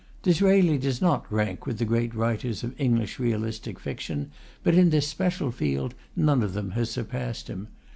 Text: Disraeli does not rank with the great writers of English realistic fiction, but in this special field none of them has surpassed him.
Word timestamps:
Disraeli 0.23 0.79
does 0.79 0.99
not 0.99 1.31
rank 1.31 1.67
with 1.67 1.77
the 1.77 1.85
great 1.85 2.15
writers 2.15 2.63
of 2.63 2.73
English 2.81 3.19
realistic 3.19 3.79
fiction, 3.79 4.31
but 4.63 4.73
in 4.73 4.89
this 4.89 5.07
special 5.07 5.51
field 5.51 5.93
none 6.15 6.41
of 6.41 6.53
them 6.53 6.71
has 6.71 6.89
surpassed 6.89 7.49
him. 7.49 7.67